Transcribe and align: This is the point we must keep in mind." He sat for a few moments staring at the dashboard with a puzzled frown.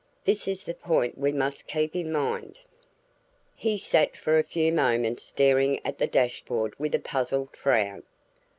This 0.23 0.47
is 0.47 0.63
the 0.65 0.73
point 0.73 1.15
we 1.15 1.31
must 1.31 1.67
keep 1.67 1.95
in 1.95 2.11
mind." 2.11 2.59
He 3.55 3.77
sat 3.77 4.17
for 4.17 4.39
a 4.39 4.43
few 4.43 4.73
moments 4.73 5.21
staring 5.25 5.79
at 5.85 5.99
the 5.99 6.07
dashboard 6.07 6.73
with 6.79 6.95
a 6.95 6.99
puzzled 6.99 7.55
frown. 7.55 8.01